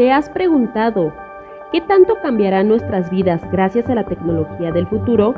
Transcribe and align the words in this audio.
¿Te 0.00 0.10
has 0.10 0.30
preguntado 0.30 1.12
qué 1.72 1.82
tanto 1.82 2.14
cambiarán 2.22 2.68
nuestras 2.68 3.10
vidas 3.10 3.42
gracias 3.52 3.86
a 3.90 3.94
la 3.94 4.06
tecnología 4.06 4.72
del 4.72 4.86
futuro? 4.86 5.34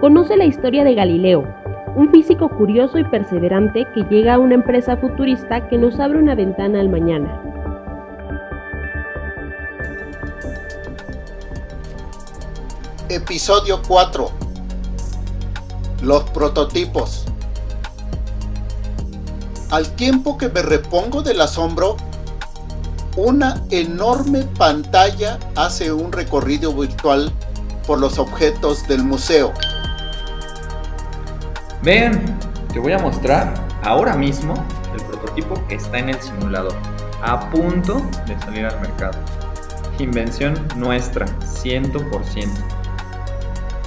Conoce 0.00 0.36
la 0.36 0.46
historia 0.46 0.82
de 0.82 0.96
Galileo, 0.96 1.44
un 1.94 2.10
físico 2.10 2.48
curioso 2.48 2.98
y 2.98 3.04
perseverante 3.04 3.86
que 3.94 4.02
llega 4.10 4.34
a 4.34 4.40
una 4.40 4.54
empresa 4.54 4.96
futurista 4.96 5.68
que 5.68 5.78
nos 5.78 6.00
abre 6.00 6.18
una 6.18 6.34
ventana 6.34 6.80
al 6.80 6.88
mañana. 6.88 7.40
Episodio 13.08 13.80
4 13.86 14.28
Los 16.02 16.24
prototipos 16.30 17.26
Al 19.70 19.88
tiempo 19.94 20.36
que 20.36 20.48
me 20.48 20.62
repongo 20.62 21.22
del 21.22 21.40
asombro, 21.40 21.96
una 23.16 23.62
enorme 23.70 24.42
pantalla 24.58 25.38
hace 25.56 25.92
un 25.92 26.10
recorrido 26.10 26.72
virtual 26.72 27.32
por 27.86 28.00
los 28.00 28.18
objetos 28.18 28.86
del 28.88 29.04
museo. 29.04 29.52
Vean, 31.82 32.38
te 32.72 32.80
voy 32.80 32.92
a 32.92 32.98
mostrar 32.98 33.54
ahora 33.82 34.16
mismo 34.16 34.54
el 34.94 35.02
prototipo 35.04 35.54
que 35.68 35.76
está 35.76 35.98
en 35.98 36.08
el 36.08 36.20
simulador, 36.20 36.74
a 37.22 37.50
punto 37.50 38.02
de 38.26 38.38
salir 38.40 38.66
al 38.66 38.80
mercado. 38.80 39.18
Invención 39.98 40.54
nuestra, 40.76 41.26
100%. 41.40 42.48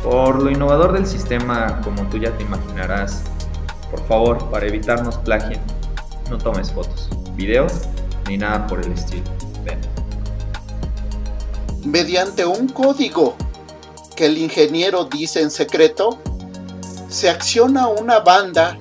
Por 0.03 0.41
lo 0.41 0.49
innovador 0.49 0.93
del 0.93 1.05
sistema, 1.05 1.81
como 1.81 2.03
tú 2.03 2.17
ya 2.17 2.31
te 2.37 2.43
imaginarás, 2.43 3.23
por 3.91 4.01
favor, 4.07 4.49
para 4.51 4.67
evitarnos 4.67 5.17
plagien, 5.17 5.59
no 6.29 6.37
tomes 6.37 6.71
fotos, 6.71 7.09
videos 7.35 7.89
ni 8.27 8.37
nada 8.37 8.67
por 8.67 8.83
el 8.83 8.91
estilo. 8.91 9.25
Mediante 11.83 12.45
un 12.45 12.67
código 12.67 13.35
que 14.15 14.25
el 14.25 14.37
ingeniero 14.37 15.05
dice 15.05 15.41
en 15.41 15.51
secreto, 15.51 16.19
se 17.07 17.29
acciona 17.29 17.87
una 17.87 18.19
banda 18.19 18.77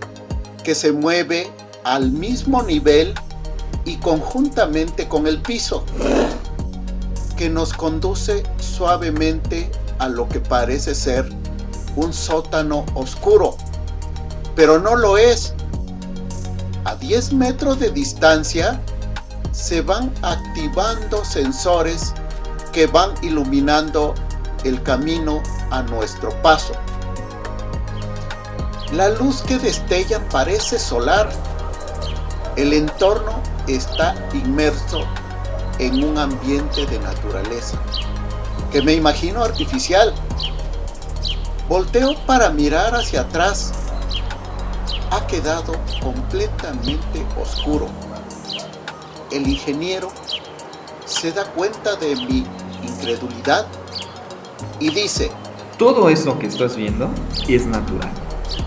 que 0.64 0.74
se 0.74 0.90
mueve 0.90 1.50
al 1.84 2.10
mismo 2.10 2.62
nivel 2.62 3.14
y 3.84 3.96
conjuntamente 3.98 5.06
con 5.06 5.28
el 5.28 5.40
piso, 5.40 5.84
que 7.36 7.48
nos 7.48 7.72
conduce 7.72 8.42
suavemente 8.58 9.70
a 9.98 10.08
lo 10.08 10.28
que 10.28 10.40
parece 10.40 10.94
ser 10.94 11.28
un 11.94 12.12
sótano 12.12 12.84
oscuro, 12.94 13.56
pero 14.56 14.80
no 14.80 14.96
lo 14.96 15.16
es. 15.16 15.54
A 16.84 16.96
10 16.96 17.32
metros 17.34 17.78
de 17.78 17.90
distancia 17.90 18.80
se 19.56 19.80
van 19.80 20.12
activando 20.20 21.24
sensores 21.24 22.12
que 22.72 22.86
van 22.86 23.14
iluminando 23.22 24.14
el 24.64 24.82
camino 24.82 25.42
a 25.70 25.82
nuestro 25.82 26.30
paso. 26.42 26.74
La 28.92 29.08
luz 29.08 29.40
que 29.42 29.58
destella 29.58 30.20
parece 30.28 30.78
solar. 30.78 31.30
El 32.56 32.74
entorno 32.74 33.42
está 33.66 34.14
inmerso 34.34 35.00
en 35.78 36.04
un 36.04 36.18
ambiente 36.18 36.86
de 36.86 36.98
naturaleza, 36.98 37.78
que 38.70 38.82
me 38.82 38.92
imagino 38.92 39.42
artificial. 39.42 40.14
Volteo 41.66 42.14
para 42.26 42.50
mirar 42.50 42.94
hacia 42.94 43.22
atrás. 43.22 43.72
Ha 45.10 45.26
quedado 45.26 45.72
completamente 46.02 47.26
oscuro. 47.40 47.88
El 49.30 49.48
ingeniero 49.48 50.10
se 51.04 51.32
da 51.32 51.44
cuenta 51.52 51.96
de 51.96 52.16
mi 52.16 52.44
incredulidad 52.82 53.66
y 54.80 54.90
dice, 54.90 55.30
todo 55.78 56.08
eso 56.08 56.38
que 56.38 56.46
estás 56.46 56.76
viendo 56.76 57.08
es 57.48 57.66
natural 57.66 58.10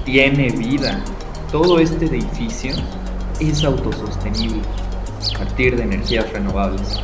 tiene 0.06 0.50
vida. 0.50 1.04
Todo 1.52 1.80
este 1.80 2.06
edificio 2.06 2.74
es 3.40 3.64
autosostenible 3.64 4.62
a 5.36 5.38
partir 5.40 5.76
de 5.76 5.84
energías 5.84 6.32
renovables, 6.32 7.00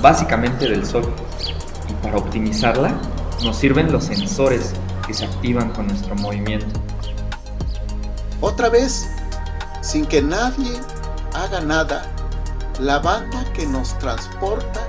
básicamente 0.00 0.68
del 0.68 0.84
sol. 0.84 1.04
Y 1.88 1.92
para 2.02 2.18
optimizarla 2.18 2.94
nos 3.42 3.56
sirven 3.56 3.92
los 3.92 4.04
sensores 4.04 4.72
que 5.06 5.14
se 5.14 5.24
activan 5.24 5.70
con 5.70 5.86
nuestro 5.86 6.14
movimiento. 6.16 6.80
Otra 8.40 8.68
vez, 8.68 9.08
sin 9.80 10.04
que 10.06 10.22
nadie 10.22 10.72
haga 11.34 11.60
nada, 11.60 12.12
la 12.78 12.98
banda 12.98 13.44
que 13.54 13.66
nos 13.66 13.98
transporta 13.98 14.86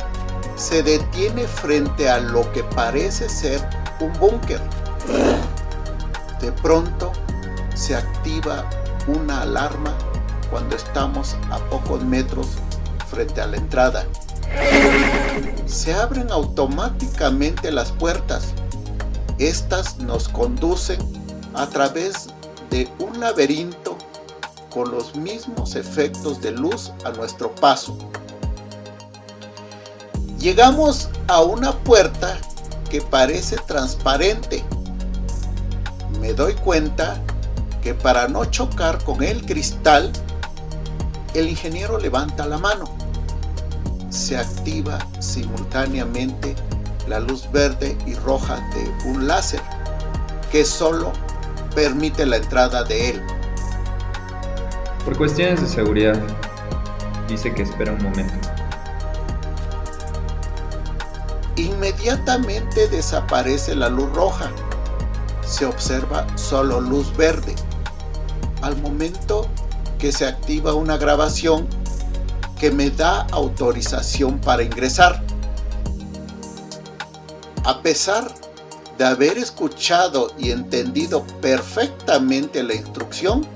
se 0.56 0.84
detiene 0.84 1.48
frente 1.48 2.09
a 2.09 2.20
lo 2.20 2.52
que 2.52 2.64
parece 2.64 3.30
ser 3.30 3.62
un 4.00 4.12
búnker. 4.14 4.59
De 6.42 6.52
pronto 6.52 7.12
se 7.75 7.96
activa 7.96 8.70
una 9.08 9.44
alarma 9.44 9.94
cuando 10.50 10.75
estamos 10.75 11.36
a 11.50 11.58
pocos 11.70 12.03
metros 12.03 12.48
frente 13.09 13.40
a 13.40 13.48
la 13.48 13.58
entrada. 13.58 14.06
Se 15.66 15.94
abren 15.94 16.31
automáticamente 16.31 17.72
las 17.72 17.92
puertas. 17.92 18.54
Estas 19.38 20.00
nos 20.00 20.28
conducen 20.28 21.00
a 21.54 21.68
través 21.68 22.28
de 22.69 22.90
un 23.00 23.19
laberinto 23.19 23.87
los 24.86 25.16
mismos 25.16 25.76
efectos 25.76 26.42
de 26.42 26.52
luz 26.52 26.92
a 27.06 27.12
nuestro 27.12 27.54
paso. 27.56 27.98
Llegamos 30.40 31.10
a 31.28 31.42
una 31.42 31.72
puerta 31.80 32.38
que 32.90 33.02
parece 33.02 33.58
transparente 33.58 34.64
me 36.20 36.34
doy 36.34 36.54
cuenta 36.56 37.22
que 37.82 37.94
para 37.94 38.28
no 38.28 38.46
chocar 38.46 39.04
con 39.04 39.24
el 39.24 39.46
cristal, 39.46 40.12
el 41.34 41.48
ingeniero 41.48 42.00
levanta 42.00 42.46
la 42.46 42.58
mano. 42.58 42.86
Se 44.10 44.36
activa 44.36 45.00
simultáneamente 45.20 46.56
la 47.08 47.20
luz 47.20 47.50
verde 47.52 47.98
y 48.06 48.16
roja 48.16 48.56
de 48.74 49.10
un 49.10 49.28
láser 49.28 49.62
que 50.52 50.66
solo 50.66 51.14
permite 51.76 52.26
la 52.26 52.38
entrada 52.38 52.84
de 52.84 53.12
él. 53.12 53.24
Por 55.07 55.18
cuestiones 55.18 55.62
de 55.62 55.68
seguridad, 55.69 56.22
dice 57.29 57.53
que 57.53 57.62
espera 57.62 57.94
un 57.94 58.03
momento. 58.03 58.50
Inmediatamente 61.56 62.90
desaparece 62.90 63.73
la 63.73 63.88
luz 63.88 64.12
roja 64.12 64.51
se 65.45 65.66
observa 65.66 66.28
solo 66.38 66.81
luz 66.81 67.16
verde. 67.16 67.56
Al 68.62 68.75
momento 68.81 69.47
que 69.97 70.12
se 70.12 70.25
activa 70.25 70.73
una 70.73 70.97
grabación 70.97 71.69
que 72.59 72.69
me 72.69 72.89
da 72.89 73.22
autorización 73.31 74.39
para 74.39 74.62
ingresar. 74.62 75.24
A 77.63 77.81
pesar 77.81 78.28
de 78.97 79.06
haber 79.06 79.38
escuchado 79.38 80.34
y 80.38 80.51
entendido 80.51 81.25
perfectamente 81.39 82.62
la 82.62 82.74
instrucción, 82.74 83.47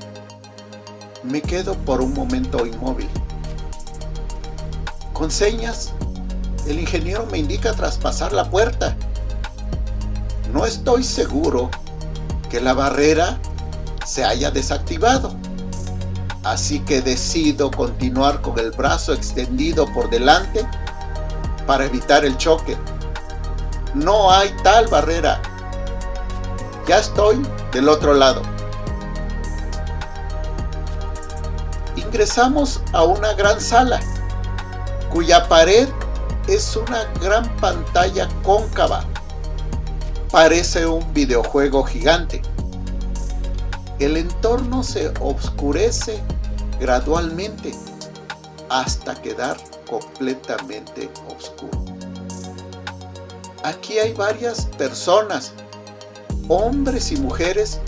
me 1.23 1.41
quedo 1.41 1.75
por 1.75 2.01
un 2.01 2.13
momento 2.13 2.65
inmóvil. 2.65 3.09
Con 5.13 5.29
señas, 5.29 5.93
el 6.67 6.79
ingeniero 6.79 7.25
me 7.27 7.37
indica 7.37 7.73
traspasar 7.73 8.33
la 8.33 8.49
puerta. 8.49 8.95
No 10.51 10.65
estoy 10.65 11.03
seguro 11.03 11.69
que 12.49 12.59
la 12.59 12.73
barrera 12.73 13.39
se 14.05 14.23
haya 14.23 14.51
desactivado. 14.51 15.35
Así 16.43 16.79
que 16.79 17.01
decido 17.01 17.69
continuar 17.69 18.41
con 18.41 18.57
el 18.57 18.71
brazo 18.71 19.13
extendido 19.13 19.85
por 19.93 20.09
delante 20.09 20.67
para 21.67 21.85
evitar 21.85 22.25
el 22.25 22.35
choque. 22.37 22.75
No 23.93 24.31
hay 24.31 24.49
tal 24.63 24.87
barrera. 24.87 25.39
Ya 26.87 26.97
estoy 26.97 27.39
del 27.71 27.87
otro 27.87 28.13
lado. 28.15 28.41
Ingresamos 32.11 32.81
a 32.91 33.05
una 33.05 33.31
gran 33.31 33.61
sala 33.61 34.01
cuya 35.13 35.47
pared 35.47 35.87
es 36.45 36.75
una 36.75 37.05
gran 37.21 37.47
pantalla 37.55 38.27
cóncava 38.43 39.05
parece 40.29 40.85
un 40.85 41.13
videojuego 41.13 41.85
gigante. 41.85 42.41
El 43.99 44.17
entorno 44.17 44.83
se 44.83 45.13
oscurece 45.21 46.21
gradualmente 46.81 47.71
hasta 48.67 49.15
quedar 49.15 49.55
completamente 49.89 51.09
oscuro. 51.33 51.79
Aquí 53.63 53.99
hay 53.99 54.11
varias 54.11 54.65
personas, 54.77 55.53
hombres 56.49 57.09
y 57.13 57.15
mujeres, 57.15 57.79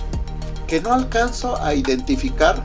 que 0.66 0.80
no 0.80 0.94
alcanzo 0.94 1.62
a 1.62 1.74
identificar 1.74 2.64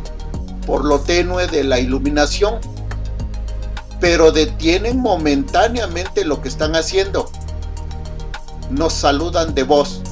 por 0.68 0.84
lo 0.84 1.00
tenue 1.00 1.46
de 1.46 1.64
la 1.64 1.80
iluminación. 1.80 2.60
pero 4.00 4.30
detienen 4.30 5.00
momentáneamente 5.00 6.24
lo 6.24 6.40
que 6.40 6.46
están 6.46 6.76
haciendo. 6.76 7.28
Nos 8.70 8.92
saludan 8.92 9.56
de 9.56 9.64
voz. 9.64 10.02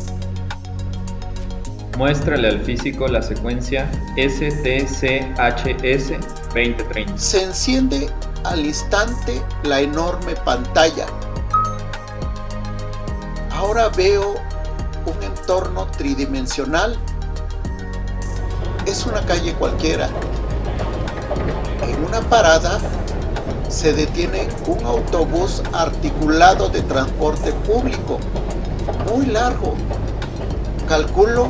Muéstrale 1.97 2.49
al 2.49 2.61
físico 2.63 3.07
la 3.07 3.23
secuencia 3.23 3.89
STCHS 4.17 4.49
2030. 6.53 7.17
Se 7.17 7.45
enciende 7.45 8.11
al 8.43 8.67
instante 8.67 9.41
la 9.63 9.81
enorme 9.81 10.35
pantalla. 10.45 11.07
Ahora 13.53 13.89
veo 13.91 14.35
un 15.05 15.23
entorno 15.23 15.87
tridimensional. 15.93 16.99
Es 18.85 19.07
una 19.07 19.25
calle 19.27 19.53
cualquiera. 19.53 20.11
En 21.83 22.05
una 22.05 22.21
parada 22.29 22.79
se 23.69 23.93
detiene 23.93 24.49
un 24.67 24.85
autobús 24.85 25.63
articulado 25.73 26.69
de 26.69 26.83
transporte 26.83 27.53
público, 27.53 28.19
muy 29.13 29.27
largo. 29.27 29.75
Calculo 30.89 31.49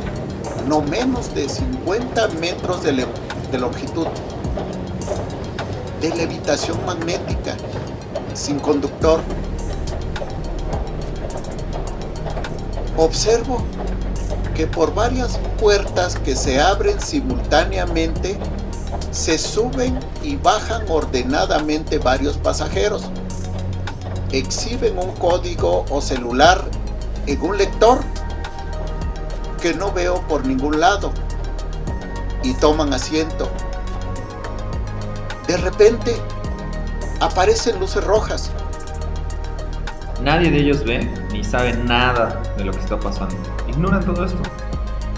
no 0.67 0.81
menos 0.81 1.33
de 1.33 1.47
50 1.47 2.27
metros 2.39 2.83
de, 2.83 3.05
de 3.51 3.57
longitud, 3.57 4.07
de 6.01 6.09
levitación 6.09 6.77
magnética, 6.85 7.55
sin 8.33 8.59
conductor. 8.59 9.21
Observo 12.97 13.63
que 14.55 14.67
por 14.67 14.93
varias 14.93 15.39
puertas 15.59 16.17
que 16.17 16.35
se 16.35 16.59
abren 16.59 16.99
simultáneamente 16.99 18.37
se 19.17 19.39
suben 19.39 19.99
y 20.21 20.35
bajan 20.35 20.83
ordenadamente 20.87 21.97
varios 21.97 22.37
pasajeros. 22.37 23.09
Exhiben 24.31 24.97
un 24.99 25.11
código 25.15 25.85
o 25.89 26.01
celular 26.01 26.63
en 27.25 27.41
un 27.41 27.57
lector 27.57 27.99
que 29.59 29.73
no 29.73 29.91
veo 29.91 30.21
por 30.27 30.45
ningún 30.45 30.79
lado 30.79 31.11
y 32.43 32.53
toman 32.53 32.93
asiento. 32.93 33.49
De 35.47 35.57
repente 35.57 36.15
aparecen 37.19 37.79
luces 37.79 38.03
rojas. 38.03 38.51
Nadie 40.21 40.51
de 40.51 40.59
ellos 40.59 40.83
ve 40.83 41.11
ni 41.31 41.43
sabe 41.43 41.73
nada 41.73 42.39
de 42.55 42.65
lo 42.65 42.71
que 42.71 42.79
está 42.79 42.99
pasando. 42.99 43.35
Ignoran 43.67 44.05
todo 44.05 44.25
esto. 44.25 44.41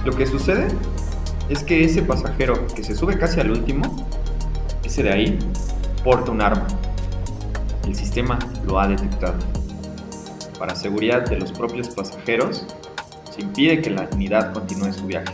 Lo 0.05 0.15
que 0.15 0.25
sucede 0.25 0.69
es 1.49 1.63
que 1.63 1.83
ese 1.83 2.03
pasajero 2.03 2.67
que 2.67 2.83
se 2.83 2.95
sube 2.95 3.17
casi 3.17 3.39
al 3.39 3.51
último, 3.51 3.83
ese 4.83 5.03
de 5.03 5.11
ahí, 5.11 5.39
porta 6.03 6.31
un 6.31 6.41
arma. 6.41 6.67
El 7.85 7.95
sistema 7.95 8.37
lo 8.65 8.79
ha 8.79 8.87
detectado. 8.87 9.37
Para 10.59 10.75
seguridad 10.75 11.27
de 11.27 11.37
los 11.37 11.51
propios 11.51 11.89
pasajeros, 11.89 12.65
se 13.33 13.41
impide 13.41 13.81
que 13.81 13.89
la 13.89 14.07
unidad 14.13 14.53
continúe 14.53 14.93
su 14.93 15.05
viaje. 15.07 15.33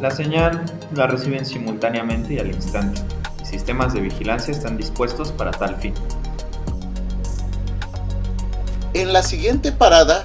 La 0.00 0.10
señal 0.10 0.64
la 0.94 1.06
reciben 1.06 1.46
simultáneamente 1.46 2.34
y 2.34 2.38
al 2.38 2.48
instante, 2.48 3.00
y 3.42 3.46
sistemas 3.46 3.92
de 3.92 4.00
vigilancia 4.00 4.52
están 4.52 4.76
dispuestos 4.76 5.30
para 5.30 5.52
tal 5.52 5.76
fin. 5.76 5.94
En 8.94 9.12
la 9.12 9.22
siguiente 9.22 9.70
parada, 9.70 10.24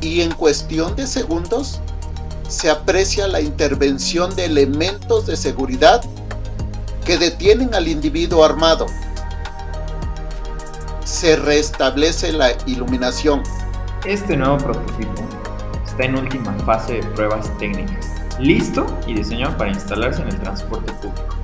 y 0.00 0.22
en 0.22 0.32
cuestión 0.32 0.96
de 0.96 1.06
segundos, 1.06 1.80
se 2.52 2.70
aprecia 2.70 3.26
la 3.28 3.40
intervención 3.40 4.36
de 4.36 4.44
elementos 4.44 5.26
de 5.26 5.36
seguridad 5.36 6.02
que 7.04 7.16
detienen 7.16 7.74
al 7.74 7.88
individuo 7.88 8.44
armado. 8.44 8.86
Se 11.02 11.36
restablece 11.36 12.30
la 12.30 12.52
iluminación. 12.66 13.42
Este 14.04 14.36
nuevo 14.36 14.58
prototipo 14.58 15.22
está 15.86 16.04
en 16.04 16.16
última 16.16 16.52
fase 16.66 16.94
de 16.94 17.02
pruebas 17.14 17.50
técnicas, 17.58 18.06
listo 18.38 18.86
y 19.06 19.14
diseñado 19.14 19.56
para 19.56 19.70
instalarse 19.70 20.20
en 20.20 20.28
el 20.28 20.38
transporte 20.40 20.92
público. 20.92 21.34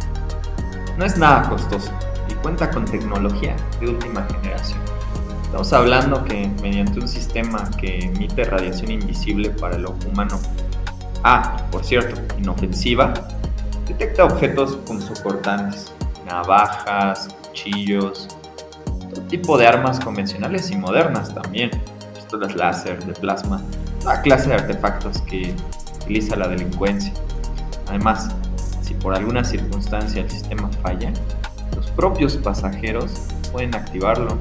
No 0.99 1.07
es 1.07 1.17
nada 1.17 1.49
costoso 1.49 1.91
y 2.29 2.35
cuenta 2.35 2.71
con 2.71 2.85
tecnología 2.85 3.57
de 3.81 3.89
última 3.89 4.27
generación. 4.27 4.79
Estamos 5.43 5.73
hablando 5.73 6.23
que 6.25 6.51
mediante 6.61 7.01
un 7.01 7.09
sistema 7.09 7.69
que 7.81 8.01
emite 8.01 8.45
radiación 8.45 8.91
invisible 8.91 9.49
para 9.49 9.77
el 9.77 9.87
ojo 9.87 9.97
humano 10.13 10.39
Ah, 11.31 11.59
por 11.71 11.85
cierto, 11.85 12.19
inofensiva, 12.39 13.13
detecta 13.87 14.25
objetos 14.25 14.77
punzocortantes, 14.77 15.93
navajas, 16.25 17.29
cuchillos, 17.47 18.29
todo 18.87 19.21
tipo 19.25 19.59
de 19.59 19.67
armas 19.67 20.01
convencionales 20.01 20.71
y 20.71 20.77
modernas 20.79 21.35
también, 21.35 21.71
pistolas 22.15 22.57
láser, 22.57 23.05
de 23.05 23.13
plasma, 23.13 23.61
la 24.07 24.23
clase 24.23 24.49
de 24.49 24.55
artefactos 24.55 25.21
que 25.21 25.55
utiliza 25.97 26.35
la 26.35 26.49
delincuencia. 26.49 27.13
Además, 27.89 28.31
si 28.81 28.95
por 28.95 29.15
alguna 29.15 29.45
circunstancia 29.45 30.23
el 30.23 30.31
sistema 30.31 30.71
falla, 30.83 31.13
los 31.77 31.91
propios 31.91 32.39
pasajeros 32.39 33.13
pueden 33.53 33.75
activarlo. 33.75 34.39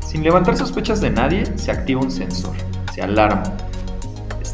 Sin 0.00 0.24
levantar 0.24 0.56
sospechas 0.56 1.00
de 1.00 1.10
nadie, 1.10 1.46
se 1.56 1.70
activa 1.70 2.00
un 2.00 2.10
sensor, 2.10 2.56
se 2.92 3.02
alarma 3.02 3.44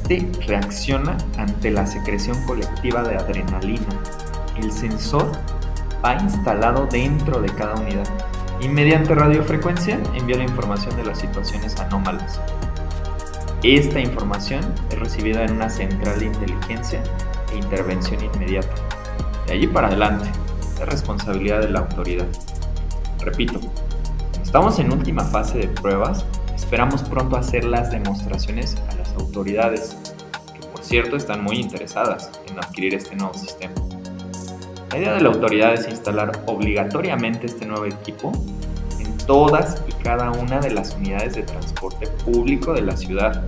este 0.02 0.46
reacciona 0.46 1.16
ante 1.38 1.70
la 1.70 1.86
secreción 1.86 2.36
colectiva 2.44 3.02
de 3.02 3.16
adrenalina. 3.16 3.86
El 4.56 4.72
sensor 4.72 5.30
va 6.04 6.14
instalado 6.14 6.86
dentro 6.86 7.40
de 7.40 7.48
cada 7.50 7.74
unidad 7.74 8.08
y 8.60 8.68
mediante 8.68 9.14
radiofrecuencia 9.14 10.00
envía 10.14 10.38
la 10.38 10.44
información 10.44 10.96
de 10.96 11.04
las 11.04 11.18
situaciones 11.18 11.78
anómalas. 11.78 12.40
Esta 13.62 14.00
información 14.00 14.60
es 14.90 14.98
recibida 14.98 15.44
en 15.44 15.52
una 15.52 15.70
central 15.70 16.18
de 16.18 16.26
inteligencia 16.26 17.02
e 17.52 17.58
intervención 17.58 18.22
inmediata. 18.24 18.74
De 19.46 19.54
allí 19.54 19.68
para 19.68 19.86
adelante, 19.86 20.28
es 20.80 20.88
responsabilidad 20.88 21.60
de 21.60 21.70
la 21.70 21.80
autoridad. 21.80 22.26
Repito, 23.20 23.60
estamos 24.42 24.80
en 24.80 24.92
última 24.92 25.22
fase 25.22 25.58
de 25.58 25.68
pruebas, 25.68 26.24
esperamos 26.56 27.02
pronto 27.02 27.36
hacer 27.36 27.64
las 27.64 27.92
demostraciones 27.92 28.76
autoridades, 29.16 29.96
que 30.54 30.66
por 30.68 30.82
cierto 30.82 31.16
están 31.16 31.42
muy 31.42 31.56
interesadas 31.56 32.30
en 32.48 32.58
adquirir 32.58 32.94
este 32.94 33.16
nuevo 33.16 33.34
sistema. 33.34 33.74
La 34.90 34.98
idea 34.98 35.14
de 35.14 35.20
la 35.22 35.28
autoridad 35.30 35.72
es 35.72 35.88
instalar 35.88 36.42
obligatoriamente 36.46 37.46
este 37.46 37.64
nuevo 37.64 37.86
equipo 37.86 38.30
en 39.00 39.16
todas 39.26 39.82
y 39.88 39.92
cada 40.02 40.30
una 40.32 40.60
de 40.60 40.70
las 40.70 40.94
unidades 40.94 41.34
de 41.34 41.44
transporte 41.44 42.06
público 42.24 42.74
de 42.74 42.82
la 42.82 42.96
ciudad, 42.96 43.42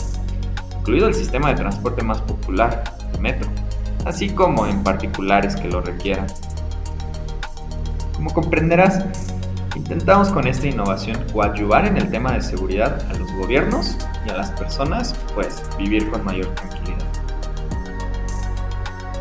incluido 0.79 1.07
el 1.07 1.15
sistema 1.15 1.51
de 1.51 1.57
transporte 1.57 2.03
más 2.03 2.23
popular, 2.23 2.85
el 3.13 3.21
metro, 3.21 3.51
así 4.07 4.31
como 4.31 4.67
en 4.67 4.83
particulares 4.83 5.55
que 5.57 5.69
lo 5.69 5.81
requieran. 5.83 6.27
Como 8.15 8.33
comprenderás, 8.33 9.05
Intentamos 9.75 10.29
con 10.29 10.47
esta 10.47 10.69
innovación 10.69 11.21
coadyuvar 11.33 11.85
en 11.85 11.97
el 11.97 12.09
tema 12.09 12.33
de 12.33 12.43
seguridad 12.43 13.01
a 13.11 13.15
los 13.15 13.31
gobiernos 13.33 13.97
y 14.25 14.31
a 14.31 14.37
las 14.37 14.53
personas, 14.53 15.17
pues 15.35 15.63
vivir 15.77 16.09
con 16.13 16.25
mayor 16.25 16.47
tranquilidad. 16.55 17.05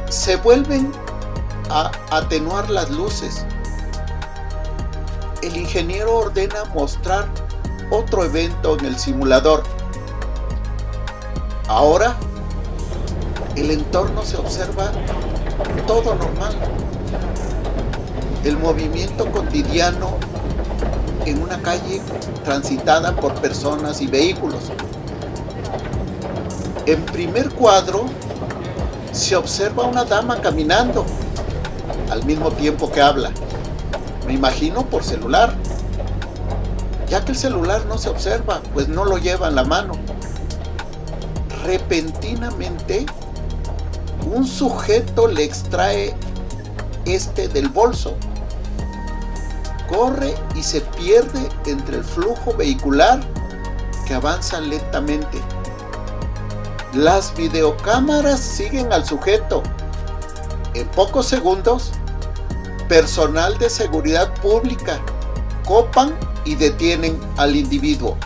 Se 0.09 0.35
vuelven 0.35 0.91
a 1.71 1.91
atenuar 2.11 2.69
las 2.69 2.91
luces. 2.91 3.47
El 5.41 5.57
ingeniero 5.57 6.17
ordena 6.17 6.65
mostrar 6.75 7.27
otro 7.89 8.23
evento 8.23 8.77
en 8.77 8.85
el 8.85 8.99
simulador. 8.99 9.63
Ahora, 11.67 12.15
el 13.55 13.71
entorno 13.71 14.21
se 14.21 14.37
observa 14.37 14.91
todo 15.87 16.13
normal. 16.13 16.55
El 18.43 18.57
movimiento 18.59 19.31
cotidiano 19.31 20.17
en 21.25 21.41
una 21.41 21.61
calle 21.61 22.01
transitada 22.43 23.15
por 23.15 23.33
personas 23.35 24.01
y 24.01 24.07
vehículos. 24.07 24.71
En 26.85 27.01
primer 27.05 27.49
cuadro 27.51 28.05
se 29.11 29.35
observa 29.35 29.83
una 29.83 30.03
dama 30.03 30.41
caminando 30.41 31.05
al 32.09 32.25
mismo 32.25 32.51
tiempo 32.51 32.91
que 32.91 33.01
habla. 33.01 33.31
Me 34.27 34.33
imagino 34.33 34.85
por 34.85 35.03
celular, 35.03 35.53
ya 37.07 37.23
que 37.23 37.31
el 37.31 37.37
celular 37.37 37.85
no 37.85 37.97
se 37.97 38.09
observa, 38.09 38.61
pues 38.73 38.87
no 38.87 39.05
lo 39.05 39.17
lleva 39.17 39.47
en 39.47 39.55
la 39.55 39.63
mano. 39.63 39.93
Repentinamente, 41.63 43.05
un 44.33 44.45
sujeto 44.45 45.27
le 45.27 45.43
extrae 45.43 46.13
este 47.05 47.47
del 47.47 47.69
bolso 47.69 48.15
corre 49.93 50.33
y 50.55 50.63
se 50.63 50.81
pierde 50.81 51.47
entre 51.65 51.97
el 51.97 52.03
flujo 52.03 52.55
vehicular 52.57 53.19
que 54.07 54.13
avanza 54.13 54.59
lentamente. 54.59 55.37
Las 56.93 57.35
videocámaras 57.35 58.39
siguen 58.39 58.91
al 58.91 59.05
sujeto. 59.05 59.61
En 60.73 60.87
pocos 60.89 61.27
segundos 61.27 61.91
personal 62.89 63.57
de 63.57 63.69
seguridad 63.69 64.33
pública 64.41 64.99
copan 65.65 66.13
y 66.45 66.55
detienen 66.55 67.19
al 67.37 67.55
individuo. 67.55 68.17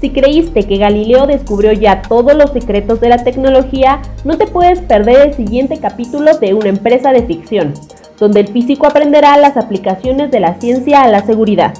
Si 0.00 0.10
creíste 0.10 0.62
que 0.62 0.76
Galileo 0.76 1.26
descubrió 1.26 1.72
ya 1.72 2.02
todos 2.02 2.34
los 2.34 2.52
secretos 2.52 3.00
de 3.00 3.08
la 3.08 3.24
tecnología, 3.24 4.00
no 4.24 4.38
te 4.38 4.46
puedes 4.46 4.78
perder 4.80 5.28
el 5.28 5.34
siguiente 5.34 5.78
capítulo 5.78 6.38
de 6.38 6.54
una 6.54 6.68
empresa 6.68 7.12
de 7.12 7.24
ficción, 7.24 7.74
donde 8.18 8.40
el 8.40 8.48
físico 8.48 8.86
aprenderá 8.86 9.36
las 9.36 9.56
aplicaciones 9.56 10.30
de 10.30 10.40
la 10.40 10.54
ciencia 10.60 11.02
a 11.02 11.08
la 11.08 11.22
seguridad. 11.22 11.74